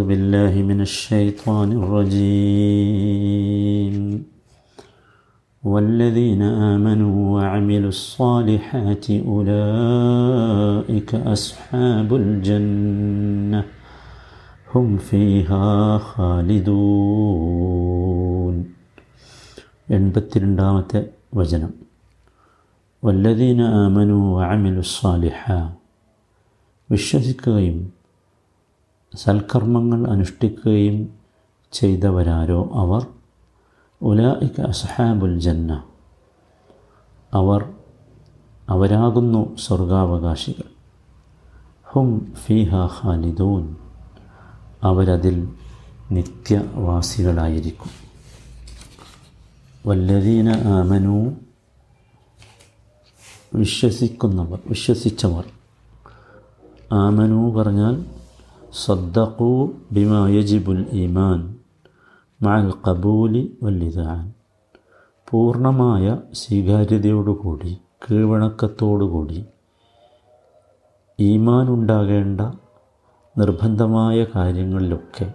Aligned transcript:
بالله 0.00 0.62
من 0.62 0.80
الشيطان 0.80 1.72
الرجيم 1.82 3.14
والذين 5.62 6.42
آمنوا 6.74 7.18
وعملوا 7.36 7.88
الصالحات 7.88 9.06
أولئك 9.34 11.10
أصحاب 11.36 12.10
الجنة 12.14 13.60
هم 14.72 14.86
فيها 15.08 15.98
خالدون 17.26 18.54
എൺപത്തിരണ്ടാമത്തെ 19.96 21.00
വചനം 21.38 21.72
വല്ലദീന 23.02 23.60
ആമനു 23.82 24.16
വഅമിലു 24.36 24.82
സ്വാലിഹ 24.94 25.40
വിശ്വസിക്കുകയും 26.90 27.76
സൽക്കർമ്മങ്ങൾ 29.15 30.11
അനുഷ്ഠിക്കുകയും 30.11 31.13
ചെയ്തവരാരോ 31.71 32.69
അവർ? 32.73 33.07
ഉലായിക്ക 34.01 34.61
അസഹാബുൽ 34.61 35.39
ജന്ന. 35.39 35.83
അവർ 37.33 37.73
അവരാകുന്നു 38.69 39.55
സ്വർഗാവകാശികൾ. 39.55 40.63
ഹും 41.83 42.33
ഫിഹ 42.35 42.75
ഖാലിദൂൻ. 42.75 43.75
അവരതിൽ 44.83 45.49
നിത്യവാസികളായിരിക്കും. 46.11 47.89
വല്ലദീന 49.85 50.49
ആമനു. 50.49 51.33
വിശ്വസിക്കുന്നവർ 53.55 54.59
വിശ്വസിച്ചവർ. 54.67 55.43
ആമനു 56.91 57.51
പറഞ്ഞാൽ 57.51 58.20
സദ്ദഖു 58.73 59.73
ബിമാ 59.91 60.27
യജിബുൽ 60.27 60.85
ഈമാൻ 60.91 61.39
മഅൽ 62.41 62.71
ഖബൂലി 62.85 63.57
വല്ലിദാൻ 63.63 64.31
പൂർണമായ 65.27 66.17
സ്വീകാര്യതയോടുകൂടി 66.31 67.81
കീഴ്വണക്കത്തോടുകൂടി 68.05 69.45
ഈമാൻ 71.19 71.67
ഉണ്ടാകേണ്ട 71.67 72.41
നിർബന്ധമായ 73.37 74.25
കാര്യങ്ങളിലൊക്കെ 74.35 75.33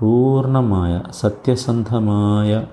പൂർണമായ 0.00 1.02
സത്യസന്ധമായ 1.10 2.66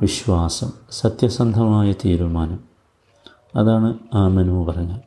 വിശ്വാസം 0.00 0.70
സത്യസന്ധമായ 0.90 1.92
തീരുമാനം. 1.92 2.60
അതാണ് 3.54 3.98
ആമനു 4.14 4.64
പറഞ്ഞാൽ 4.64 5.00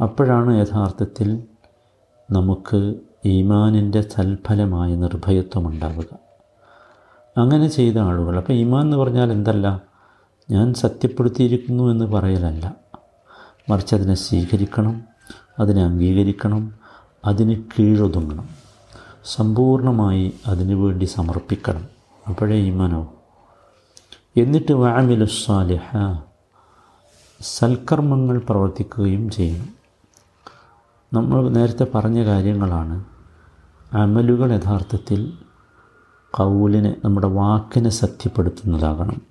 അപ്പോഴാണ് 0.00 0.60
യഥാർത്ഥത്തിൽ 0.60 1.51
നമുക്ക് 2.32 2.94
ഈമാനിന്റെ 3.26 4.00
തൽഫലമായ 4.00 4.94
നിർഭയത്വം 4.94 5.66
ഉണ്ടാവുക 5.66 6.18
അങ്ങനെ 7.38 7.68
ചെയ്ത 7.68 7.98
ആളുകൾ 7.98 8.36
അപ്പോൾ 8.36 8.52
ഈമാൻ 8.52 8.82
എന്ന് 8.82 8.96
പറഞ്ഞാൽ 8.96 9.32
എന്തല്ല? 9.32 9.82
ഞാൻ 10.50 10.74
സത്യപ്പെടുത്തിയിരിക്കുന്നു 10.74 11.90
എന്ന് 11.90 12.04
പറയലല്ല. 12.04 12.74
മറിച്ച് 13.70 13.94
അതിനെ 13.94 14.14
സ്വീകരിക്കണം 14.14 15.02
അതിനെ 15.58 15.84
അംഗീകരിക്കണം 15.84 16.74
അതിന് 17.24 17.62
കീഴൊതുങ്ങണം. 17.78 18.48
സമ്പൂർണമായി 19.24 20.34
അതിനു 20.46 20.74
വേണ്ടി 20.74 21.04
സമർപ്പിക്കണം. 21.04 21.86
അപ്പോഴേ 22.28 22.56
ഈമാനോ 22.56 23.12
എന്നിട്ട് 24.36 24.72
വാമിലുസ്വാലിഹ 24.72 26.14
സൽക്കർമ്മങ്ങൾ 27.40 28.38
പ്രവർത്തിക്കുകയും 28.38 29.30
ചെയ്യണം. 29.30 29.81
നമ്മൾ 31.14 31.48
നേരത്തെ 31.48 31.86
പറഞ്ഞ 31.94 32.24
കാര്യങ്ങളാണ്. 32.24 33.04
അമലുകൾ 33.92 34.52
യഥാർത്ഥത്തിൽ 34.52 35.32
കൗലിനെ 36.30 36.96
നമ്മുടെ 37.04 37.26
വാക്കിനെ 37.26 37.90
സത്യപ്പെടുത്തുന്നതാകണം. 37.90 39.22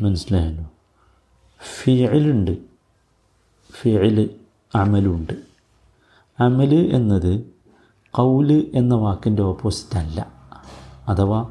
മനസ്സിലായല്ലോ? 0.00 0.64
ഫിയലുണ്ട്. 1.82 2.58
ഫിയൽ 3.80 4.30
അമലുണ്ട്. 4.74 5.32
അമൽ 6.40 6.74
എന്നത് 6.74 7.44
കൗൽ 8.10 8.70
എന്ന 8.74 8.94
വാക്കിന്റെ 8.94 9.42
ഓപ്പോസിറ്റ് 9.42 9.98
അല്ല. 9.98 10.32
അഥവാ 11.08 11.46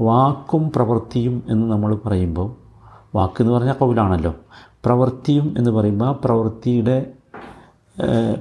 വാക്കും 0.00 0.70
പ്രവൃത്തിയും 0.70 1.42
എന്ന് 1.48 1.66
നമ്മൾ 1.66 1.94
പറയുമ്പോൾ 1.94 2.56
വാക്ക് 3.14 3.42
എന്ന് 3.42 3.52
പറഞ്ഞാൽ 3.52 3.74
കൗലാണല്ലോ. 3.74 4.34
പ്രവൃത്തിയും 4.84 5.54
എന്ന് 5.58 5.70
പറയുമ്പോൾ 5.70 6.04
ആ 6.04 6.12
പ്രവൃത്തിയുടെ 6.24 7.12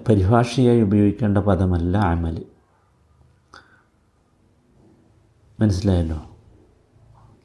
പരിഭാഷയായി 0.09 0.81
ഉപയോഗിക്കേണ്ട 0.81 1.38
പദമല്ല 1.38 1.97
അമൽ. 1.97 2.45
മനസ്സിലായല്ലോ? 5.59 6.23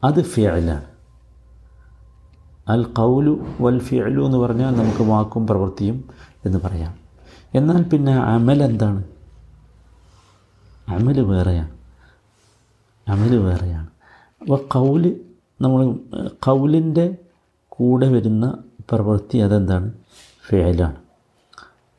അത് 0.04 0.22
ഫിയലാണ് 0.22 0.84
അൽ 2.68 2.84
കൗലു 2.84 3.46
വൽ 3.60 3.78
ഫിയലു 3.78 4.22
എന്ന് 4.22 4.38
പറഞ്ഞാൽ 4.38 4.70
നമുക്ക് 4.70 5.02
വാക്കും 5.02 5.46
പ്രവൃത്തിയും 5.46 6.04
എന്ന് 6.44 6.58
പറയാം. 6.58 6.94
എന്നാൽ 7.54 7.82
പിന്നെ 7.82 8.12
അമൽ 8.12 8.62
എന്താണ്? 8.62 9.04
അമൽ 10.88 11.20
വേറെയാണ്. 11.20 11.70
അമൽ 13.08 13.36
വേറെയാണ്. 13.36 13.86
അപ്പോൾ 14.40 14.58
കൗൽ 14.68 15.20
നമ്മൾ 15.60 15.98
കൗലിന്റെ 16.28 17.16
കൂടെ 17.68 18.08
വരുന്ന 18.08 18.58
പ്രവൃത്തി 18.90 19.38
അതെന്താണ്? 19.38 19.92
ഫിയലാണ് 20.48 21.05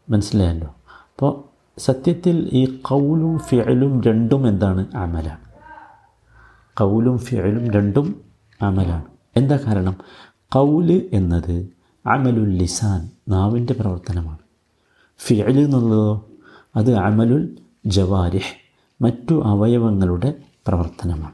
മനസ്സിലായല്ലോ. 0.09 0.67
അപ്പോൾ 0.67 1.43
സത്യത്തിൽ 1.79 2.49
ഈ 2.53 2.65
കൗലും 2.65 3.39
ഫിയലും 3.39 4.01
രണ്ടും 4.01 4.47
എന്താണ്? 4.47 4.85
അമലാണ് 4.95 5.47
കൗലും 6.73 7.17
ഫിയലും 7.17 7.71
രണ്ടും 7.71 8.21
അമലാണ്. 8.61 9.05
എന്താ 9.35 9.57
കാരണം? 9.57 9.95
കൗൽ 10.53 11.09
എന്നത് 11.13 11.69
അമലുൽ 12.05 12.49
ലിസാൻ 12.49 13.09
നാവിന്റെ 13.29 13.73
പ്രവർത്തനമാണ്. 13.73 14.37
ഫിയൽ 15.17 15.59
എന്നുള്ളതോ? 15.59 16.27
അത് 16.75 16.93
അമലുൽ 16.93 17.57
ജവാരിഹ് 17.85 18.67
മറ്റു 19.03 19.43
അവയവങ്ങളുടെ 19.45 20.33
പ്രവർത്തനമാണ്. 20.67 21.33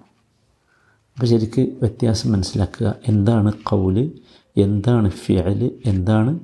അപ്പോൾ 1.13 1.25
ശരിക്ക് 1.25 1.62
വ്യത്യാസം 1.62 2.31
മനസ്സിലാക്കുക. 2.31 2.95
എന്താണ് 3.07 3.53
കൗൽ 3.53 4.12
എന്താണ് 4.57 5.09
ഫിയൽ 5.09 5.72
എന്താണ് 5.85 6.39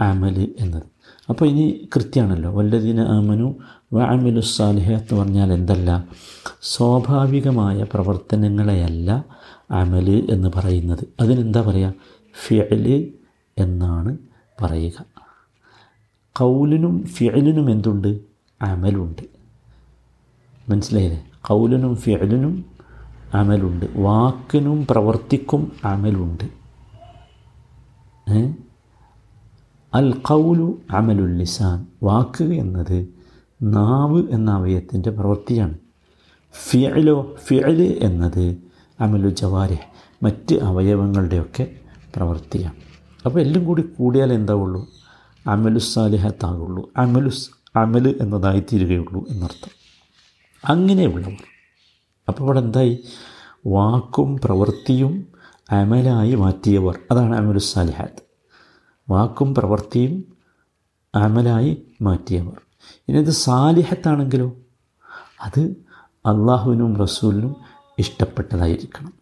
അമൽ 0.00 0.54
എന്നത്? 0.60 0.91
അപ്പോൾ 1.28 1.48
ഇനി 1.48 1.88
കൃത്യമാണല്ലോ 1.96 2.52
വല്ലതിന 2.52 3.00
ആമനു 3.00 3.54
വാമിലുസ്സാലിഹ 3.92 4.90
എന്ന് 4.90 5.14
പറഞ്ഞാൽ 5.14 5.52
എന്തല്ല? 5.52 6.04
സ്വാഭാവികമായ 6.62 7.82
പ്രവർത്തനങ്ങളെയല്ല 7.82 9.24
അമൽ 9.70 10.26
എന്ന് 10.30 10.48
പറയുന്നത്. 10.54 11.04
അതിനെന്താ 11.20 11.60
പറയുക 11.60 11.92
ഫിയൽ 12.46 13.12
എന്നാണ് 13.58 14.18
പറയുക. 14.62 15.04
കൗലിനും 16.36 17.04
ഫിഅലിനും 17.04 17.70
എന്തുണ്ട്? 17.70 18.20
അമലുണ്ട്. 18.62 19.22
മനസ്സിലായില്ലേ? 20.68 21.24
കൗലിനും 21.40 21.96
ഫിഅലിനും 21.96 22.64
അമലുണ്ട്. 23.34 23.86
വാക്കിനും 23.96 24.86
പ്രവർത്തിക്കും 24.90 25.72
അമലുണ്ട്. 25.84 26.44
അൽ 29.94 30.12
കൗലു 30.12 30.82
അമലുൽ 30.90 31.36
ലിസാൻ. 31.36 31.86
വാക്ക് 32.02 32.44
എന്നത് 32.44 33.08
നാവ് 33.62 34.28
എന്ന 34.30 34.50
അവയത്തിന്റെ 34.50 35.10
പ്രവൃത്തിയാണ്. 35.10 35.78
ഫിയലോ 36.70 37.36
ഫിയൽ 37.46 37.98
എന്നത് 38.02 38.56
അമലു 39.00 39.28
ജവാരി 39.28 39.76
മറ്റ് 40.22 40.54
അവയവങ്ങളുടെയൊക്കെ 40.54 41.70
പ്രവൃത്തിയാണ്. 42.16 42.74
അപ്പോൾ 43.26 43.40
എല്ലാം 43.40 43.64
കൂടി 43.64 43.82
കൂടിയാൽ 43.82 44.32
എന്താവുള്ളൂ? 44.32 44.88
അമലുസാലിഹത്താകുള്ളൂ 45.46 46.90
അമലുസ് 46.96 47.50
അമൽ 47.76 48.16
എന്നതായിത്തീരുകയുള്ളൂ 48.20 49.24
എന്നർത്ഥം. 49.30 49.70
അങ്ങനെയുള്ളവർ 50.64 51.36
അപ്പോൾ 52.28 52.44
ഇവിടെ 52.44 52.60
എന്തായി? 52.60 52.98
വാക്കും 53.66 54.38
പ്രവൃത്തിയും 54.44 55.26
അമലായി 55.70 56.34
മാറ്റിയവർ. 56.34 56.98
അതാണ് 57.10 57.36
അമലുസാലിഹാത്ത് 57.36 58.31
വാക്കും 59.12 59.54
പ്രവൃത്തിയും 59.54 60.24
അമലായി 61.14 61.82
മാറ്റിയവർ. 62.02 62.60
ഇനി 63.08 63.18
ഇത് 63.18 63.30
സാലിഹത്താണെങ്കിലോ? 63.30 64.52
അത് 65.40 65.60
അള്ളാഹുവിനും 66.26 66.96
റസൂലിനും 66.96 67.56
ഇഷ്ടപ്പെട്ടതായിരിക്കണം. 67.98 69.12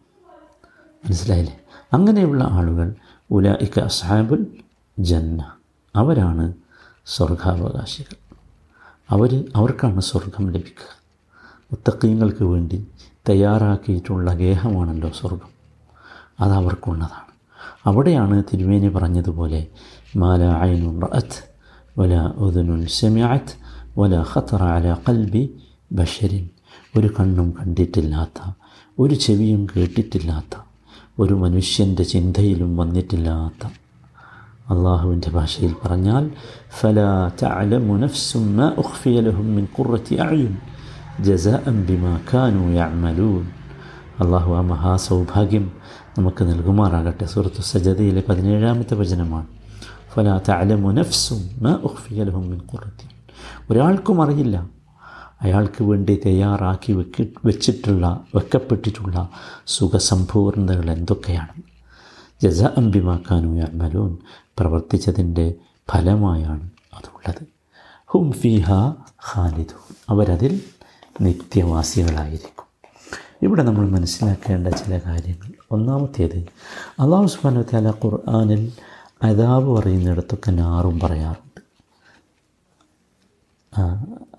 മനസ്സിലായില്ലേ? 1.05 1.61
അങ്ങനെയുള്ള 1.93 2.45
ആളുകൾ 2.45 2.95
ഉലായിക്ക 3.31 3.81
അസാബുൽ 3.81 4.47
ജന്ന. 4.99 5.53
അവരാണ് 5.97 6.55
സ്വർഗാവകാശികൾ. 7.07 8.17
അവർ 9.11 9.45
അവർക്കാണ് 9.57 10.01
സ്വർഗം 10.01 10.47
ലഭിക്കുക. 10.47 11.01
മുത്തക്കീങ്ങൾക്ക് 11.73 12.45
വേണ്ടി 12.45 12.87
തയ്യാറാക്കിയിട്ടുള്ള 13.29 14.35
ഗേഹമാണല്ലോ 14.35 15.11
സ്വർഗം. 15.11 15.49
അത് 16.41 16.53
അവർക്കുള്ളതാണ്. 16.53 17.30
അവിടെയാണ് 17.90 18.36
തിരുമേനി 18.50 18.90
പറഞ്ഞതുപോലെ 18.96 19.62
മാല 20.22 20.42
ഐനുൻ 20.68 20.98
റഅത്ത് 21.06 21.40
വല 21.96 22.14
ഉദനുൻ 22.46 22.82
സെമിഅത്ത് 22.98 23.56
വല 24.00 24.16
ഖത്തറ 24.32 24.64
അല 24.78 24.98
കൽബി 25.06 25.44
ബഷരിൻ 25.92 26.46
ഒരു 26.98 27.10
കണ്ണും 27.18 27.50
കണ്ടിട്ടില്ലാത്ത 27.58 28.40
ഒരു 28.98 29.16
ചെവിയും 29.26 29.62
കേട്ടിട്ടില്ലാത്ത 29.72 30.54
ഒരു 31.20 31.34
മനുഷ്യൻ്റെ 31.42 32.04
ചിന്തയിലും 32.12 32.72
വന്നിട്ടില്ലാത്ത 32.78 33.64
അള്ളാഹുവിൻ്റെ 34.74 35.32
ഭാഷയിൽ 35.32 35.74
പറഞ്ഞാൽ 35.82 36.24
ഫല 36.78 37.00
തഅലമു 37.42 37.96
നഫ്സും 38.04 38.46
മാ 38.58 38.68
ഉഖ്ഫിയ 38.84 39.20
ലഹും 39.28 39.50
മിൻ 39.58 39.66
ഖുറത്തി 39.76 40.16
അഅയുൻ 40.26 40.54
ജസാഅൻ 41.28 41.78
ബിമാ 41.90 42.14
കാനൂ 42.32 42.64
യഅമലൂൻ 42.78 43.44
അള്ളാഹു 44.24 44.52
ആ 44.58 44.62
മഹാസൗഭാഗ്യം 44.72 45.66
നമുക്ക് 46.19 46.45
നൽകുമാറാകട്ടെ. 46.45 47.25
സുഹൃത്തു 47.25 47.61
സജതയിലെ 47.61 48.23
പതിനേഴാമത്തെ 48.29 48.95
വചനമാണ്. 48.95 49.47
ഫല 50.15 50.41
തഅലമു 50.49 50.93
നഫ്സും 50.93 51.51
ഖുറത്തി 52.73 53.09
ഒരാൾക്കും 53.71 54.23
അറിയില്ല. 54.23 54.69
അയാൾക്ക് 55.43 55.83
വേണ്ടി 55.83 56.21
തയ്യാറാക്കി 56.27 56.93
വെക്കി 56.93 57.33
വെച്ചിട്ടുള്ള 57.45 58.21
വെക്കപ്പെട്ടിട്ടുള്ള 58.35 59.29
സുഖസമ്പൂർണതകൾ 59.67 60.91
എന്തൊക്കെയാണ്? 60.91 61.63
ജസ 62.43 62.63
അംബിമാക്കാനു 62.63 63.57
യമലൂൻ 63.57 64.19
പ്രവർത്തിച്ചതിന്റെ 64.59 65.55
ഫലമായാണ് 65.91 66.71
അതുള്ളത്. 66.95 67.47
ഹും 68.07 68.33
ഫിഹ 68.33 68.71
ഖാലിദൂൻ. 69.35 69.95
അവരതിൽ 70.09 70.61
നിത്യവാസികളായിരിക്കും. 71.21 72.70
ഇവിടെ 73.43 73.63
നമ്മൾ 73.63 73.89
മനസ്സിലാക്കേണ്ട 73.89 74.69
ചില 74.69 75.01
കാര്യങ്ങൾ. 75.07 75.53
ഒന്നാമത്തേത് 75.71 76.39
അള്ളാഹു 77.01 77.27
സുബാനു 77.27 77.63
താല 77.63 77.91
ഖുർആാനിൽ 77.91 78.73
അതാബ് 79.23 79.67
പറയുന്നിടത്തൊക്കെ 79.67 80.51
നാറും 80.51 81.01
പറയാറുണ്ട്. 81.01 81.63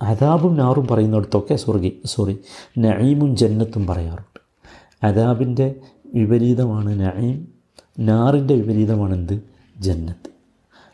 അതാബും 0.01 0.57
നാറും 0.57 0.87
പറയുന്നിടത്തൊക്കെ 0.87 1.55
സ്വർഗി 1.55 2.01
സോറി 2.05 2.37
നഈമും 2.77 3.37
ജന്നത്തും 3.37 3.87
പറയാറുണ്ട്. 3.87 4.39
അതാബിന്റെ 5.05 5.75
വിപരീതമാണ് 6.13 6.99
നഈം 6.99 7.47
നാറിന്റെ 7.99 8.53
വിപരീതമാണ് 8.53 9.13
എന്ത് 9.13 9.41
ജന്നത്ത്. 9.79 10.29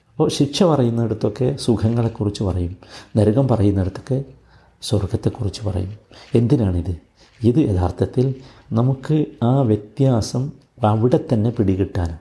അപ്പോൾ 0.09 0.29
ശിക്ഷ 0.29 0.63
പറയുന്നിടത്തൊക്കെ 0.63 1.55
സുഖങ്ങളെക്കുറിച്ച് 1.55 2.43
പറയും 2.43 2.77
നരകം 3.17 3.47
പറയുന്നിടത്തൊക്കെ 3.47 4.23
സ്വർഗത്തെക്കുറിച്ച് 4.81 5.61
പറയും. 5.61 5.97
എന്തിനാണിത്? 6.35 7.06
ഇത് 7.43 7.69
യഥാർത്ഥത്തിൽ 7.69 8.35
നമുക്ക് 8.71 9.25
ആ 9.43 9.61
വ്യത്യാസം 9.61 10.51
അവിടെ 10.85 11.19
തന്നെ 11.33 11.49
പിടികിട്ടാനാണ് 11.49 12.17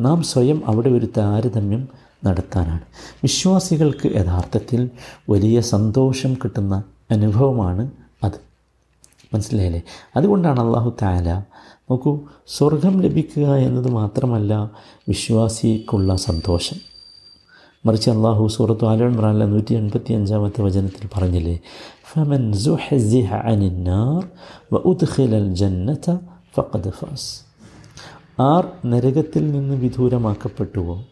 നാം 0.00 0.22
സ്വയം 0.22 0.62
അവിടെ 0.66 0.88
ഒരു 0.88 1.08
താരതമ്യം 1.16 1.88
നടത്താനാണ്. 2.24 2.80
വിശ്വാസികൾക്ക് 3.22 4.06
യഥാർത്ഥത്തിൽ 4.06 4.90
വലിയ 5.30 5.60
സന്തോഷം 5.60 6.34
കിട്ടുന്ന 6.34 6.84
അനുഭവമാണ് 7.10 7.90
അത്. 8.24 8.40
മനസ്സിലായില്ലേ? 9.34 9.82
അതുകൊണ്ടാണ് 10.16 10.60
അള്ളാഹു 10.60 10.92
താല 11.02 11.32
നോക്കൂ 11.90 12.20
സ്വർഗം 12.46 13.02
ലഭിക്കുക 13.02 13.54
എന്നത് 13.54 13.88
മാത്രമല്ല 13.88 14.70
വിശ്വാസിക്കുള്ള 15.08 16.16
സന്തോഷം. 16.16 16.93
മറിച്ച് 17.86 18.10
അള്ളാഹു 18.10 18.46
സൂറത്ത് 18.46 18.84
ആലോൺറാനിലെ 18.84 19.46
നൂറ്റി 19.46 19.74
എൺപത്തി 19.74 20.12
അഞ്ചാമത്തെ 20.12 20.62
വചനത്തിൽ 20.62 21.08
പറഞ്ഞില്ലേ 21.16 21.60
ഫമൻ 22.12 22.52
ജന്നത 25.54 26.16
ഫഖദ് 26.56 26.92
ആർ 28.40 28.68
നരകത്തിൽ 28.86 29.52
നിന്ന് 29.52 29.74
വിദൂരമാക്കപ്പെട്ടുവോ? 29.74 31.04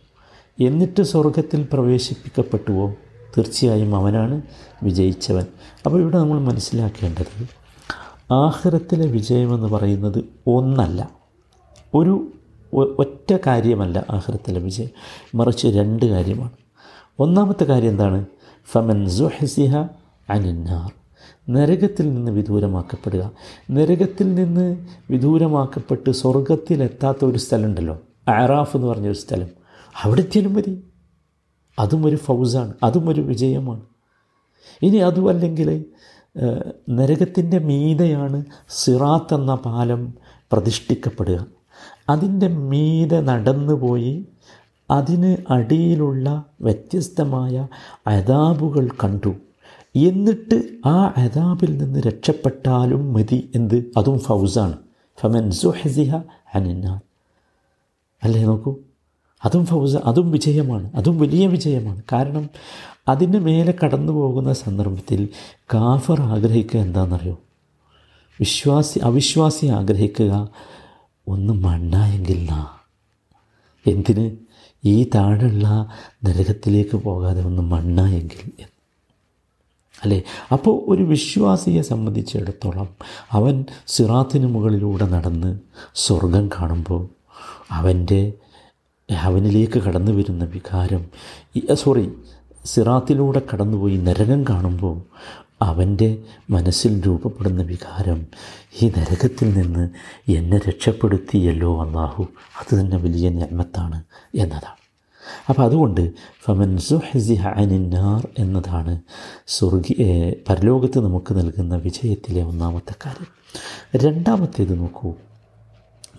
എന്നിട്ട് 0.61 1.03
സ്വർഗത്തിൽ 1.03 1.69
പ്രവേശിപ്പിക്കപ്പെട്ടുവോ? 1.73 2.91
തീർച്ചയായും 3.39 3.97
അവനാണ് 3.97 4.43
വിജയിച്ചവൻ. 4.83 5.45
അപ്പോൾ 5.87 6.01
ഇവിടെ 6.01 6.19
നമ്മൾ 6.19 6.41
മനസ്സിലാക്കേണ്ടത് 6.41 7.47
ആഹ്റത്തിലെ 8.33 9.07
വിജയമെന്ന് 9.07 9.69
പറയുന്നത് 9.69 10.25
ഒന്നല്ല. 10.47 11.11
ഒരു 11.95 12.33
ഒറ്റ 12.75 13.37
കാര്യമല്ല 13.47 14.07
ആഹ്റത്തിലെ 14.11 14.61
വിജയം. 14.61 14.89
മറിച്ച് 15.35 15.67
രണ്ട് 15.67 16.05
കാര്യമാണ്. 16.05 16.62
ഒന്നാമത്തെ 17.19 17.65
കാര്യം 17.65 17.91
എന്താണ്? 17.91 18.27
ഫമൻ 18.73 19.11
സുഹസിഹ 19.11 19.77
അനിന്നാർ. 20.31 20.93
നരകത്തിൽ 21.53 22.15
നിന്ന് 22.15 22.33
വിദൂരമാക്കപ്പെടുക. 22.33 23.31
നരകത്തിൽ 23.71 24.35
നിന്ന് 24.35 24.87
വിദൂരമാക്കപ്പെട്ട് 25.11 26.11
സ്വർഗത്തിലെത്താത്ത 26.11 27.25
ഒരു 27.25 27.39
സ്ഥലമുണ്ടല്ലോ. 27.39 27.99
ആറാഫ് 28.29 28.77
എന്ന് 28.77 28.89
പറഞ്ഞൊരു 28.89 29.13
സ്ഥലം. 29.13 29.49
അവിടെ 30.03 30.21
എത്തിയാലും 30.21 30.55
മതി. 30.55 30.85
അതും 31.79 32.07
ഒരു 32.07 32.17
ഫൗസാണ്. 32.17 32.73
അതും 32.83 33.09
ഒരു 33.09 33.21
വിജയമാണ്. 33.21 33.81
ഇനി 34.83 34.97
അതുമല്ലെങ്കിൽ 34.97 35.85
നരകത്തിന്റെ 36.91 37.59
മീതയാണ് 37.59 38.45
സിറാത്ത് 38.69 39.35
എന്ന 39.35 39.55
പാലം 39.55 40.15
പ്രതിഷ്ഠിക്കപ്പെടുക. 40.53 41.47
അതിന്റെ 42.09 42.49
മീതെ 42.49 43.21
നടന്നുപോയി 43.21 44.29
അതിന് 44.93 45.53
അടിയിലുള്ള 45.53 46.45
വ്യത്യസ്തമായ 46.61 47.69
അതാബുകൾ 48.07 48.89
കണ്ടു. 49.05 49.35
എന്നിട്ട് 49.97 50.89
ആ 50.89 51.15
അതാബിൽ 51.17 51.79
നിന്ന് 51.79 52.01
രക്ഷപ്പെട്ടാലും 52.01 53.13
മതി 53.13 53.51
എന്ത്? 53.55 53.85
അതും 53.97 54.19
ഫൗസാണ്. 54.19 54.77
ഫമൻ 55.21 55.51
സുഹസിഹ 55.51 56.17
അനന്നാർ. 56.55 57.01
അല്ലേ 58.23 58.45
നോക്കൂ? 58.45 58.77
അതും 59.45 59.67
ഫൗസ 59.67 59.97
അതും 59.97 60.31
വിജയമാണ്. 60.31 60.91
അതും 60.95 61.19
വലിയ 61.19 61.47
വിജയമാണ്. 61.47 62.03
കാരണം 62.13 62.51
അതിന് 63.09 63.39
മേലെ 63.39 63.75
കടന്നു 63.85 64.13
പോകുന്ന 64.13 64.53
സന്ദർഭത്തിൽ 64.53 65.29
കാഫർ 65.75 66.21
ആഗ്രഹിക്കുക 66.21 66.81
എന്താണെന്നറിയോ? 66.81 67.39
വിശ്വാസി 68.41 68.99
അവിശ്വാസി 68.99 69.67
ആഗ്രഹിക്കുക 69.67 70.49
ഒന്ന് 71.29 71.53
മണ്ണായെങ്കിൽ 71.53 72.49
നാ 72.51 72.67
എന്തിന്? 73.87 74.52
ഈ 74.83 74.97
താഴെയുള്ള 75.15 75.67
നരകത്തിലേക്ക് 76.25 76.97
പോകാതെ 77.05 77.43
ഒന്ന് 77.43 77.63
മണ്ണായെങ്കിൽ 77.73 78.41
അല്ലേ? 79.95 80.19
അപ്പോൾ 80.53 80.75
ഒരു 80.89 81.03
വിശ്വാസിയെ 81.11 81.83
സംബന്ധിച്ചിടത്തോളം 81.91 82.89
അവൻ 83.33 83.55
സിറാത്തിന് 83.89 84.49
മുകളിലൂടെ 84.49 85.07
നടന്ന് 85.09 85.51
സ്വർഗം 85.97 86.47
കാണുമ്പോൾ 86.57 87.03
അവന്റെ 87.73 88.23
അവനിലേക്ക് 89.09 89.79
കടന്നു 89.81 90.13
വരുന്ന 90.13 90.45
വികാരം 90.53 91.03
സോറി 91.81 92.05
സിറാത്തിലൂടെ 92.65 93.41
കടന്നുപോയി 93.51 93.97
നരകം 94.07 94.41
കാണുമ്പോൾ 94.51 94.97
അവന്റെ 95.63 96.23
മനസ്സിൽ 96.51 97.07
രൂപപ്പെടുന്ന 97.07 97.63
വികാരം 97.63 98.27
ഈ 98.83 98.89
നരകത്തിൽ 98.89 99.63
നിന്ന് 99.63 99.91
എന്നെ 100.31 100.59
രക്ഷപ്പെടുത്തിയല്ലോ 100.59 101.87
അള്ളാഹു 101.87 102.27
അത് 102.61 102.81
തന്നെ 102.81 102.97
വലിയ 102.97 103.29
ഞന്മത്താണ് 103.29 104.03
എന്നതാണ്. 104.35 104.83
അപ്പോൾ 105.49 105.63
അതുകൊണ്ട് 105.63 106.13
ഫമൻ 106.45 106.79
സുഹസിഹ 106.79 107.49
അനിന്നാർ 107.49 108.29
എന്നതാണ് 108.39 109.01
സ്വർഗി 109.47 109.93
പരലോകത്ത് 110.49 111.05
നമുക്ക് 111.05 111.39
നൽകുന്ന 111.39 111.77
വിജയത്തിലെ 111.77 112.43
ഒന്നാമത്തെ 112.43 112.95
കാര്യം. 113.07 113.27
രണ്ടാമത്തേത് 113.97 114.79
നോക്കൂ. 114.79 115.15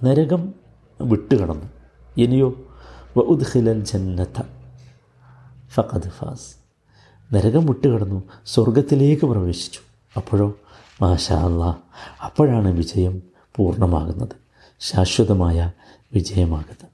നരകം 0.04 0.54
വിട്ടുകടന്നു 1.02 1.66
ഇനിയോ 2.18 2.50
വ 3.18 3.20
ഉദ്ഖിലൽ 3.20 3.84
ജന്നത്ത 3.84 4.42
ഫഖദ് 5.74 6.10
ഫാസ്. 6.10 6.63
നരകം 7.32 7.66
വിട്ടുകടന്നു 7.66 8.20
സ്വർഗത്തിലേക്ക് 8.46 9.26
പ്രവേശിച്ചു. 9.26 9.82
അപ്പോഴോ? 10.18 10.48
മാഷാ 11.02 11.38
അല്ലാ 11.48 11.70
അപ്പോഴാണ് 12.26 12.70
വിജയം 12.80 13.16
പൂർണമാകുന്നത് 13.56 14.36
ശാശ്വതമായ 14.80 15.72
വിജയമാകുന്നത്. 16.14 16.88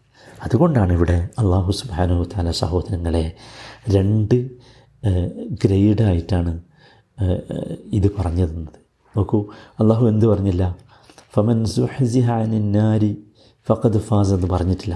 അതുകൊണ്ടാണ് 0.43 0.91
ഇവിടെ 0.93 1.17
അള്ളാഹു 1.39 1.71
സുബാനോ 1.71 2.17
താല 2.23 2.51
സഹോദരങ്ങളെ 2.51 3.23
രണ്ട് 3.95 4.35
ഗ്രേഡായിട്ടാണ് 5.63 6.53
ഇത് 7.97 8.07
പറഞ്ഞു 8.17 8.45
തന്നത് 8.45 8.79
നോക്കൂ 9.15 9.39
അള്ളാഹു 9.79 10.03
എന്ത് 10.07 10.25
പറഞ്ഞില്ല? 10.25 10.63
ഫമൻ 11.35 11.65
സുഹസിഹാനിന്നാരി 11.65 13.11
ഫഖദ് 13.69 13.99
ഫാസ് 13.99 14.31
എന്ന് 14.33 14.47
പറഞ്ഞിട്ടില്ല. 14.47 14.95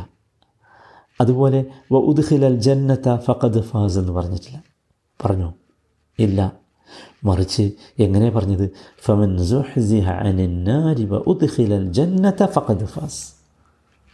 അതുപോലെ 1.21 1.59
വ 1.91 1.97
ഉദ്ഖിലൽ 2.11 2.55
ജന്നത്ത 2.67 3.15
ഫഖദ് 3.25 3.63
ഫാസ് 3.63 3.97
എന്ന് 4.01 4.13
പറഞ്ഞിട്ടില്ല. 4.13 4.59
പറഞ്ഞു. 5.25 5.53
ഇല്ല. 6.19 6.53
മറിച്ച് 7.23 7.71
എങ്ങനെ 7.99 8.29
പറഞ്ഞത്? 8.29 8.71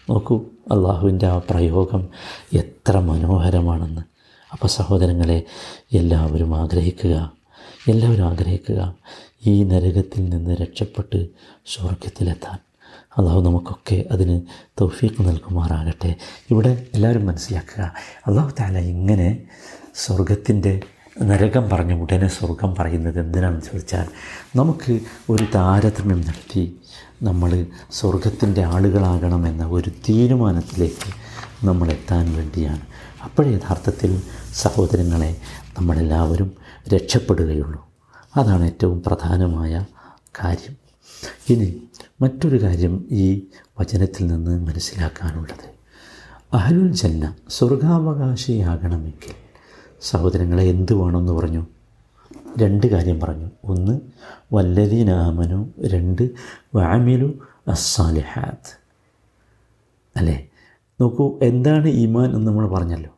നോക്കൂ 0.10 0.46
അള്ളാഹുവിന്റെ 0.72 1.27
ആ 1.27 1.38
പ്രയോഗം 1.38 2.08
എത്ര 2.53 3.00
മനോഹരമാണെന്ന്. 3.00 4.01
അപ്പോൾ 4.51 4.68
സഹോദരങ്ങളെ 4.68 5.44
എല്ലാവരും 5.94 6.56
ആഗ്രഹിക്കുക. 6.56 7.32
എല്ലാവരും 7.89 8.24
ആഗ്രഹിക്കുക 8.24 8.96
ഈ 9.46 9.63
നരകത്തിൽ 9.63 10.29
നിന്ന് 10.29 10.51
രക്ഷപ്പെട്ട് 10.51 11.27
സ്വർഗത്തിലെത്താൻ 11.65 12.58
അള്ളാഹു 13.20 13.42
നമുക്കൊക്കെ 13.42 14.06
അതിന് 14.12 14.42
തൗഫീക്ക് 14.82 15.22
നൽകുമാറാകട്ടെ. 15.22 16.16
ഇവിടെ 16.52 16.86
എല്ലാവരും 16.94 17.26
മനസ്സിലാക്കുക 17.26 17.94
അള്ളാഹു 18.28 18.52
താല 18.60 18.78
ഇങ്ങനെ 18.78 19.30
സ്വർഗത്തിന്റെ 19.96 20.80
നരകം 21.24 21.70
പറഞ്ഞ 21.70 21.94
ഉടനെ 21.94 22.28
സ്വർഗം 22.28 22.76
പറയുന്നത് 22.76 23.20
എന്തിനാണെന്ന് 23.20 23.62
ചോദിച്ചാൽ 23.62 24.06
നമുക്ക് 24.56 25.00
ഒരു 25.30 25.46
താരതമ്യം 25.56 26.22
നടത്തി 26.22 26.64
നമ്മൾ 27.24 27.66
സ്വർഗത്തിന്റെ 27.92 28.64
ആളുകളാകണമെന്ന 28.64 29.66
ഒരു 29.66 29.90
തീരുമാനത്തിലേക്ക് 30.10 31.10
നമ്മൾ 31.66 31.92
എത്താൻ 31.92 32.36
വേണ്ടിയാണ്. 32.36 32.82
അപ്പോഴേ 33.24 33.52
യഥാർത്ഥത്തിൽ 33.52 34.22
സഹോദരങ്ങളെ 34.54 35.32
നമ്മളെല്ലാവരും 35.80 36.52
രക്ഷപ്പെടുകയുള്ളൂ. 36.96 37.82
അതാണ് 38.38 38.66
ഏറ്റവും 38.66 39.04
പ്രധാനമായ 39.08 39.86
കാര്യം. 40.44 40.78
ഇനി 41.50 41.82
മറ്റൊരു 42.22 42.64
കാര്യം 42.64 43.08
ഈ 43.12 43.46
വചനത്തിൽ 43.80 44.28
നിന്ന് 44.28 44.68
മനസ്സിലാക്കാനുള്ളത്. 44.68 45.80
അഹലുൽ 46.54 46.92
ജന്ന 46.92 47.36
സ്വർഗാവകാശിയാകണമെങ്കിൽ 47.50 49.34
സഹോദരങ്ങളെ 50.02 50.64
എന്ത് 50.64 50.94
വേണമെന്ന് 50.94 51.34
പറഞ്ഞു? 51.34 51.68
രണ്ട് 52.60 52.88
കാര്യം 52.88 53.20
പറഞ്ഞു. 53.20 53.50
ഒന്ന് 53.64 54.02
വല്ലതീനാമനു 54.54 55.70
രണ്ട് 55.88 56.30
വാമിലു 56.76 57.40
അസ്സാലിഹാത്ത് 57.68 58.80
അല്ലേ? 60.16 60.50
നോക്കൂ 61.02 61.40
എന്താണ് 61.42 61.90
ഈമാൻ 61.90 62.36
എന്ന് 62.36 62.48
നമ്മൾ 62.48 62.68
പറഞ്ഞല്ലോ. 62.68 63.18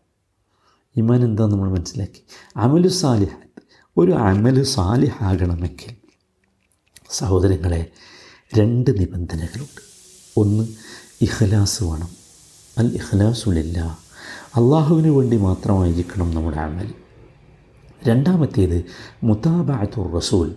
ഈമാൻ 0.98 1.24
എന്താണെന്ന് 1.24 1.58
നമ്മൾ 1.58 1.78
മനസ്സിലാക്കി? 1.78 2.24
അമലു 2.58 2.88
സാലിഹാത്ത്. 2.88 3.62
ഒരു 3.98 4.12
അമൽ 4.12 4.64
സാലിഹാകണമെങ്കിൽ 4.64 6.01
സഹോദരങ്ങളെ 7.12 7.86
രണ്ട് 8.58 9.00
നിബന്ധനകളുണ്ട്. 9.00 9.82
ഒന്ന് 10.38 10.68
ഇഖ്ലാസ് 11.22 11.84
വേണം. 11.84 12.10
അൽ 12.78 12.88
ഇഖ്ലാസുലില്ല 12.88 13.98
അള്ളാഹുവിന് 14.56 15.08
വേണ്ടി 15.08 15.38
മാത്രമായിരിക്കണം 15.38 16.36
നമ്മുടെ 16.36 16.58
അമൽ. 16.58 16.94
രണ്ടാമത്തേത് 18.08 18.86
മുതാബാത്തുർ 19.24 20.16
റസൂൽ. 20.16 20.56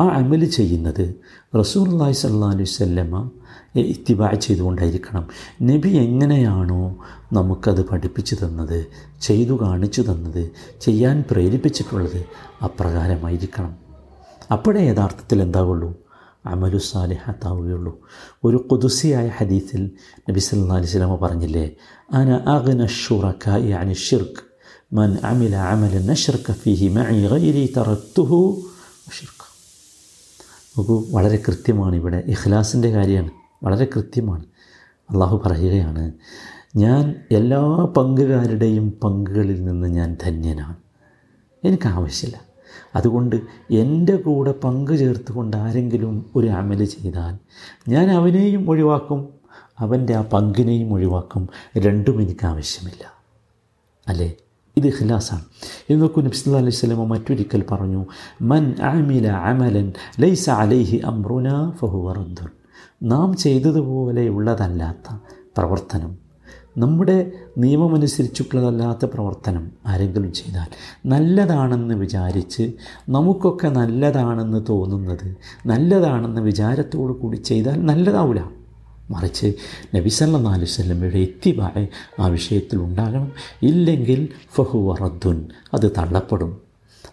ആ 0.00 0.04
അമൽ 0.04 0.44
ചെയ്യുന്നത് 0.44 1.14
റസൂൽ 1.60 1.88
അള്ളാഹി 1.88 2.12
സല്ലാ 2.12 2.48
അലൈഹി 2.48 2.64
സ്വല്ലമ്മ 2.64 3.30
ഇത്തിബാ 3.76 4.30
ചെയ്തുകൊണ്ടായിരിക്കണം. 4.30 5.28
നബി 5.62 5.88
എങ്ങനെയാണോ 5.88 6.96
നമുക്കത് 7.32 7.84
പഠിപ്പിച്ചു 7.84 8.34
തന്നത് 8.34 8.86
ചെയ്തു 9.20 9.62
കാണിച്ചു 9.62 10.02
തന്നത് 10.02 10.50
ചെയ്യാൻ 10.80 11.24
പ്രേരിപ്പിച്ചിട്ടുള്ളത് 11.30 12.24
അപ്രകാരമായിരിക്കണം. 12.64 13.83
അപ്പോഴേ 14.50 14.90
യഥാർത്ഥത്തിൽ 14.90 15.42
എന്താവുള്ളൂ? 15.42 15.94
അമലു 16.46 16.78
സാലിഹത്താവുകയുള്ളൂ 16.78 18.00
ഒരു 18.44 18.66
കൊതുസിയായ 18.70 19.28
ഹദീസിൽ 19.28 19.90
നബി 20.30 20.40
സല്ലാ 20.40 20.76
അലൈഹി 20.76 20.86
സ്വലമ 20.86 21.16
പറഞ്ഞില്ലേ 21.16 21.76
അന 22.12 22.32
അഗ്ന 22.32 22.86
ഷുറക്കായി 22.86 23.70
അനി 23.70 23.92
ഷിർക്ക് 23.92 24.54
മൻ 24.92 25.16
അമില 25.24 25.56
അമല 25.56 26.10
അഷ്റക 26.10 26.52
ഫിഹി 26.52 26.88
മഇ 26.88 27.28
ഗൈരി 27.28 27.74
തറക്തുഹു 27.76 28.62
ഷിർക്ക് 29.18 29.44
നോക്കൂ 30.78 31.04
വളരെ 31.10 31.36
കൃത്യമാണ് 31.48 31.96
ഇവിടെ. 31.96 32.16
ഇഖ്ലാസിന്റെ 32.26 32.90
കാര്യമാണ്. 32.90 33.30
വളരെ 33.64 33.84
കൃത്യമാണ്. 33.84 34.44
അള്ളാഹു 35.10 35.42
പറയുകയാണ് 35.46 36.12
ഞാൻ 36.76 37.14
എല്ലാ 37.30 37.84
പങ്കുകാരുടെയും 37.96 38.98
പങ്കുകളിൽ 39.04 39.64
നിന്ന് 39.64 39.88
ഞാൻ 39.88 40.16
ധന്യനാണ്. 40.22 40.76
എനിക്ക് 41.64 41.88
ആവശ്യമില്ല. 41.88 42.53
അതുകൊണ്ട് 42.96 43.36
എന്റെ 43.70 44.16
കൂടെ 44.16 44.54
പങ്കു 44.64 44.92
ചേർത്തുകൊണ്ട് 44.92 45.56
ആരെങ്കിലും 45.56 46.26
ഒരു 46.36 46.46
അമൽ 46.46 46.84
ചെയ്താൽ 46.84 47.38
ഞാൻ 47.88 48.10
അവനെയും 48.10 48.70
ഒഴിവാക്കും 48.70 49.28
അവന്റെ 49.78 50.14
ആ 50.14 50.22
പങ്കിനെയും 50.22 50.92
ഒഴിവാക്കും. 50.92 51.48
രണ്ടും 51.78 52.22
എനിക്ക് 52.22 52.46
ആവശ്യമില്ല. 52.46 53.22
അല്ലേ? 54.08 54.34
ഇത് 54.76 54.86
ഖിലാസാണ്. 54.86 55.44
ഇത് 55.90 56.00
നോക്കൂ 56.00 56.22
നബ്സ് 56.22 56.48
അലൈഹി 56.48 56.70
സ്വലമ 56.70 57.04
മറ്റൊരിക്കൽ 57.04 57.64
പറഞ്ഞു 57.70 58.06
മൻ 58.42 58.74
അമില 58.82 59.28
അമലൻ 59.28 59.92
ലൈസ 60.20 60.50
അലൈഹി 60.50 60.96
അമ്രുന 60.96 61.70
ഫഹുവറദ്ദുൻ 61.70 62.48
നാം 63.02 63.36
ചെയ്തതുപോലെയുള്ളതല്ലാത്ത 63.36 65.16
പ്രവർത്തനം 65.56 66.23
നമ്മുടെ 66.76 67.32
നിയമമനുസരിച്ചിട്ടുള്ളതല്ലാത്ത 67.58 69.04
പ്രവർത്തനം 69.04 69.70
ആരെങ്കിലും 69.86 70.32
ചെയ്താൽ 70.32 70.66
നല്ലതാണെന്ന് 71.06 71.94
വിചാരിച്ച് 71.94 72.72
നമുക്കൊക്കെ 73.08 73.68
നല്ലതാണെന്ന് 73.68 74.64
തോന്നുന്നത് 74.68 75.36
നല്ലതാണെന്ന് 75.66 76.40
വിചാരത്തോടു 76.40 77.12
കൂടി 77.12 77.36
ചെയ്താൽ 77.36 77.86
നല്ലതാവില്ല 77.86 78.50
മറിച്ച് 79.10 79.54
നബി 79.96 80.08
വസല്ലമയുടെ 80.62 81.18
എത്തിബായ 81.18 81.86
ആ 82.20 82.26
വിഷയത്തിൽ 82.26 82.78
ഉണ്ടാകണം. 82.78 83.32
ഇല്ലെങ്കിൽ 83.62 84.28
ഫഹു 84.54 84.78
വറദ്ദുൻ 84.78 85.48
അത് 85.74 85.90
തള്ളപ്പെടും. 85.98 86.58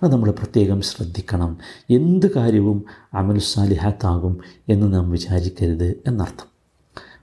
അത് 0.03 0.11
നമ്മൾ 0.11 0.31
പ്രത്യേകം 0.31 0.81
ശ്രദ്ധിക്കണം. 0.81 1.57
എന്ത് 1.89 2.33
കാര്യവും 2.35 2.85
അമലുസാലിഹാത്താകും 3.13 4.37
എന്ന് 4.69 4.93
നാം 4.93 5.11
വിചാരിക്കരുത് 5.11 6.01
എന്നർത്ഥം. 6.07 6.50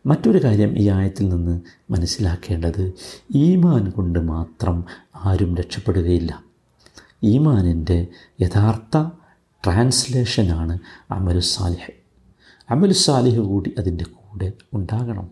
മറ്റൊരു 0.09 0.45
കാര്യം 0.45 0.79
ഈ 0.79 0.88
ആയത്തിൽ 0.88 1.29
നിന്ന് 1.29 1.61
മനസ്സിലാക്കേണ്ടത് 1.91 2.93
ഈമാൻ 3.35 3.91
കൊണ്ട് 3.91 4.19
മാത്രം 4.19 4.85
ആരും 5.17 5.57
രക്ഷപ്പെടുകയില്ല. 5.57 6.43
ഈമാനിന്റെ 7.23 8.07
യഥാർത്ഥ 8.41 9.11
ട്രാൻസ്ലേഷനാണ് 9.65 10.79
അമലുസാലിഹ് 11.11 11.93
അമലുസാലിഹ് 12.71 13.38
കൂടി 13.38 13.75
അതിന്റെ 13.79 14.05
കൂടെ 14.05 14.53
ഉണ്ടാകണം. 14.75 15.29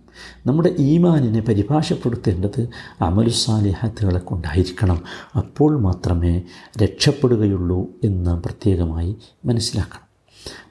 നമ്മുടെ 0.47 0.75
ഈമാനിനെ 0.79 1.41
പരിഭാഷപ്പെടുത്തേണ്ടത് 1.41 2.69
അമലുസാലിഹത്തുകളെ 3.01 4.19
കൊണ്ടായിരിക്കണം. 4.19 5.03
അപ്പോൾ 5.37 5.81
മാത്രമേ 5.81 6.43
രക്ഷപ്പെടുകയുള്ളൂ 6.83 7.87
എന്ന് 8.05 8.43
പ്രത്യേകമായി 8.43 9.17
മനസ്സിലാക്കണം. 9.45 10.07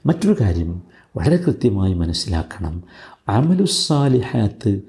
മറ്റൊരു 0.06 0.36
കാര്യം 0.40 0.82
വളരെ 1.16 1.36
കൃത്യമായി 1.36 1.94
മനസ്സിലാക്കണം. 1.94 2.82
അമലുസാലിഹാത്ത് 3.28 4.80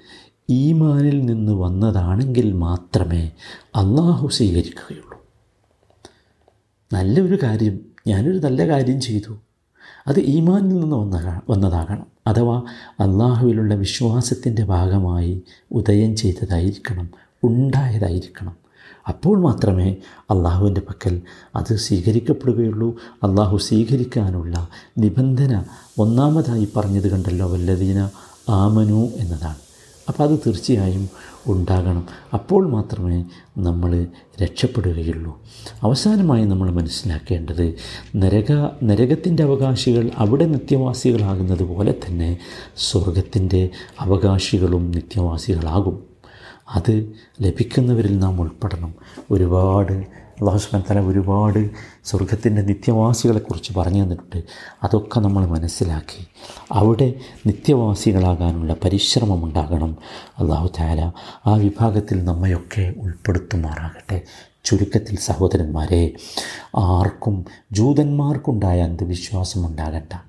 ഈമാനിൽ 0.50 1.25
നിന്ന് 1.25 1.51
വന്നതാണെങ്കിൽ 1.51 2.51
മാത്രമേ 2.51 3.32
അള്ളാഹു 3.75 4.27
സ്വീകരിക്കുകയുള്ളൂ. 4.27 5.25
നല്ലൊരു 6.94 7.44
കാര്യം 7.44 7.79
ഞാനൊരു 8.08 8.38
നല്ല 8.38 8.67
കാര്യം 8.67 9.01
ചെയ്തു. 9.01 9.38
അത് 10.08 10.20
ഈമാനിൽ 10.20 10.79
നിന്ന് 10.79 10.96
വന്ന 10.96 11.41
വന്നതാകണം. 11.50 12.08
അഥവാ 12.27 12.63
അള്ളാഹുവിലുള്ള 13.00 13.75
വിശ്വാസത്തിന്റെ 13.75 14.63
ഭാഗമായി 14.63 15.44
ഉദയം 15.72 16.15
ചെയ്തതായിരിക്കണം 16.15 17.10
ഉണ്ടായതായിരിക്കണം. 17.44 18.67
അപ്പോൾ 19.10 19.40
മാത്രമേ 19.40 19.96
അള്ളാഹുവിന്റെ 20.22 20.82
പക്കൽ 20.82 21.22
അത് 21.56 21.76
സ്വീകരിക്കപ്പെടുകയുള്ളൂ. 21.76 22.96
അള്ളാഹു 23.24 23.58
സ്വീകരിക്കാനുള്ള 23.58 24.68
നിബന്ധന 24.98 25.64
ഒന്നാമതായി 25.98 26.68
പറഞ്ഞത് 26.76 27.12
കണ്ടല്ലോ 27.12 27.52
വല്ലതീന 27.52 28.10
ആമനു 28.50 29.10
എന്നതാണ്. 29.18 29.56
അപ്പോൾ 30.10 30.24
അത് 30.24 30.40
തീർച്ചയായും 30.40 31.10
ഉണ്ടാകണം. 31.48 32.08
അപ്പോൾ 32.34 32.68
മാത്രമേ 32.68 33.26
നമ്മൾ 33.58 34.08
രക്ഷപ്പെടുകയുള്ളൂ. 34.44 35.42
അവസാനമായി 35.82 36.46
നമ്മൾ 36.46 36.72
മനസ്സിലാക്കേണ്ടത് 36.72 37.74
നരക 38.16 38.52
നരകത്തിന്റെ 38.84 39.44
അവകാശികൾ 39.44 40.12
അവിടെ 40.16 40.46
നിത്യവാസികളാകുന്നത് 40.46 41.64
പോലെ 41.64 41.92
തന്നെ 41.92 42.38
സ്വർഗത്തിന്റെ 42.78 43.70
അവകാശികളും 44.00 44.92
നിത്യവാസികളാകും. 44.92 46.07
അത് 46.70 47.14
ലഭിക്കുന്നവരിൽ 47.42 48.20
നാം 48.20 48.42
ഉൾപ്പെടണം. 48.42 48.94
ഒരുപാട് 49.32 50.28
അള്ളാഹുസ്മാൻ 50.42 50.84
തല 50.90 51.00
ഒരുപാട് 51.00 51.70
സ്വർഗത്തിന്റെ 52.06 52.62
നിത്യവാസികളെക്കുറിച്ച് 52.62 53.74
പറഞ്ഞു 53.78 54.04
തന്നിട്ടുണ്ട് 54.04 54.44
അതൊക്കെ 54.84 55.20
നമ്മൾ 55.20 55.46
മനസ്സിലാക്കി. 55.46 56.28
അവിടെ 56.72 57.14
നിത്യവാസികളാകാനുള്ള 57.46 58.76
പരിശ്രമം 58.84 59.44
ഉണ്ടാകണം. 59.44 59.98
അള്ളാഹു 60.40 60.70
താല 60.80 61.12
ആ 61.46 61.56
വിഭാഗത്തിൽ 61.56 62.24
നമ്മയൊക്കെ 62.24 62.94
ഉൾപ്പെടുത്തുമാറാകട്ടെ. 62.98 64.22
ചുരുക്കത്തിൽ 64.66 65.18
സഹോദരന്മാരെ 65.18 66.14
ആർക്കും 66.76 67.46
ജൂതന്മാർക്കുണ്ടായ 67.72 68.82
അന്ധവിശ്വാസം 68.82 69.68
ഉണ്ടാകണ്ട. 69.68 70.26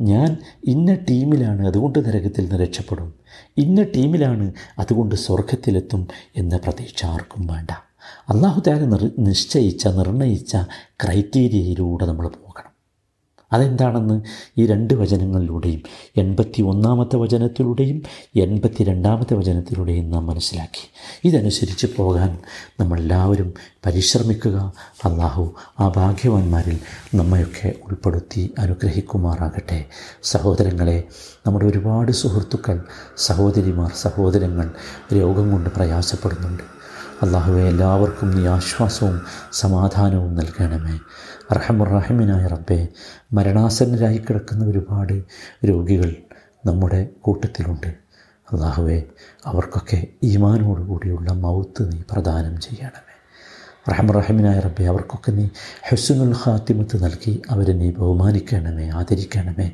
ഞാൻ 0.00 0.36
ഇന്ന 0.64 0.94
ടീമിലാണ് 0.94 1.66
അതുകൊണ്ട് 1.66 1.98
നരകത്തിൽ 1.98 2.42
നിന്ന് 2.42 2.56
രക്ഷപ്പെടും. 2.56 3.14
ഇന്ന 3.56 3.82
ടീമിലാണ് 3.82 4.52
അതുകൊണ്ട് 4.78 5.14
സ്വർഗത്തിലെത്തും 5.14 6.08
എന്ന 6.36 6.56
പ്രതീക്ഷ 6.56 7.04
ആർക്കും 7.04 7.46
വേണ്ട. 7.46 7.70
അള്ളാഹു 8.28 8.62
താല 8.66 8.84
നിർ 8.84 9.10
നിശ്ചയിച്ച 9.18 9.86
നിർണയിച്ച 9.86 10.56
ക്രൈറ്റീരിയയിലൂടെ 11.04 12.06
നമ്മൾ 12.06 12.28
പോകണം 12.28 12.43
അതെന്താണെന്ന് 13.54 14.22
ഈ 14.58 14.66
രണ്ട് 14.66 14.94
വചനങ്ങളിലൂടെയും 14.94 15.82
എൺപത്തി 16.16 16.62
ഒന്നാമത്തെ 16.62 17.16
വചനത്തിലൂടെയും 17.16 18.02
എൺപത്തി 18.36 18.84
രണ്ടാമത്തെ 18.84 19.34
വചനത്തിലൂടെയും 19.34 20.10
നാം 20.10 20.26
മനസ്സിലാക്കി. 20.26 20.90
ഇതനുസരിച്ച് 21.28 21.86
പോകാൻ 21.96 22.38
നമ്മളെല്ലാവരും 22.80 23.54
പരിശ്രമിക്കുക. 23.86 24.72
അള്ളാഹു 25.04 25.54
ആ 25.80 25.88
ഭാഗ്യവാന്മാരിൽ 25.88 26.78
നമ്മയൊക്കെ 27.14 27.74
ഉൾപ്പെടുത്തി 27.84 28.54
അനുഗ്രഹിക്കുമാറാകട്ടെ. 28.58 29.84
സഹോദരങ്ങളെ 30.22 31.04
നമ്മുടെ 31.46 31.66
ഒരുപാട് 31.66 32.12
സുഹൃത്തുക്കൾ 32.12 32.82
സഹോദരിമാർ 33.16 33.90
സഹോദരങ്ങൾ 34.02 34.70
രോഗം 35.14 35.52
കൊണ്ട് 35.52 35.70
പ്രയാസപ്പെടുന്നുണ്ട്. 35.70 36.73
അള്ളാഹുവെ 37.22 37.62
എല്ലാവർക്കും 37.62 38.30
നീ 38.30 38.46
ആശ്വാസവും 38.46 39.20
സമാധാനവും 39.52 40.34
നൽകണമേ. 40.34 40.98
അർഹമുറാഹിമിനായ 41.50 42.46
റബ്ബെ 42.46 42.88
മരണാസന്നരായി 43.32 44.18
കിടക്കുന്ന 44.18 44.64
ഒരുപാട് 44.64 45.22
രോഗികൾ 45.64 46.14
നമ്മുടെ 46.66 47.08
കൂട്ടത്തിലുണ്ട്. 47.20 47.86
അള്ളാഹുവെ 48.52 49.02
അവർക്കൊക്കെ 49.46 50.06
ഈമാനോടുകൂടിയുള്ള 50.22 51.32
മൗത്ത് 51.32 51.92
നീ 51.92 52.00
പ്രദാനം 52.12 52.60
ചെയ്യണമേ. 52.60 53.14
റഹമുറഹിമിനായ 53.92 54.60
റബ്ബെ 54.60 54.84
അവർക്കൊക്കെ 54.84 55.32
നീ 55.32 55.48
ഹെസുനുൽ 55.90 56.34
ഖാത്തിമത്ത് 56.44 57.04
നൽകി 57.04 57.42
അവരെ 57.50 57.72
നീ 57.72 57.90
ബഹുമാനിക്കണമേ 57.90 58.90
ആദരിക്കണമേ. 58.90 59.72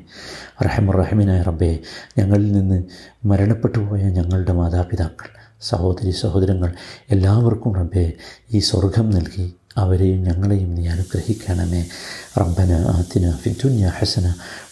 റഹമുറഹിമിനായ 0.63 1.41
റബ്ബെ 1.41 1.79
ഞങ്ങളിൽ 2.17 2.51
നിന്ന് 2.51 2.83
മരണപ്പെട്ടു 3.25 3.79
പോയ 3.79 4.01
ഞങ്ങളുടെ 4.01 4.53
മാതാപിതാക്കൾ 4.53 5.40
സഹോദരി 5.69 6.11
സഹോദരങ്ങൾ 6.21 6.69
എല്ലാവർക്കും 7.09 7.73
റബ്ബെ 7.79 8.05
ഈ 8.53 8.59
സ്വർഗം 8.69 9.09
നൽകി. 9.09 9.45
അവരെയും 9.81 10.23
ഞങ്ങളെയും 10.23 10.69
നീ 10.75 10.83
അനുഗ്രഹിക്കണമേ. 10.93 11.81
റബ്ബന 12.39 12.71
ആത്തിന 12.95 13.25
ഫി 13.41 13.49
ദുനിയ 13.63 13.91
ഹസന 13.97 14.25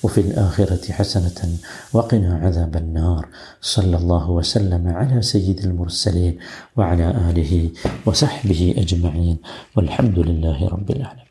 വഫിൽ 0.03 0.31
ആഖിറത്തി 0.45 0.91
ഹസനത്തൻ 0.97 1.51
വഖിന 1.95 2.25
അദാബൻ 2.47 2.89
നാർ 2.97 3.23
സല്ലല്ലാഹു 3.73 4.31
വസല്ലമ 4.39 4.85
അല 5.03 5.21
സയ്യിദുൽ 5.31 5.73
മുർസലീൻ 5.79 6.33
വഅല 6.79 7.01
ആലിഹി 7.27 7.61
വസഹ്ബിഹി 8.07 8.69
അജ്മഈൻ. 8.83 9.37
വൽഹംദുലില്ലാഹി 9.77 10.67
റബ്ബിൽ 10.75 11.01
ആലമീൻ. 11.09 11.28